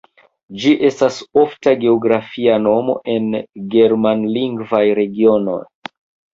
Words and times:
Ĝi 0.61 0.69
estas 0.87 1.19
ofta 1.41 1.73
geografia 1.83 2.57
nomo 2.69 2.97
en 3.15 3.29
germanlingvaj 3.79 4.85
regionoj. 5.05 5.63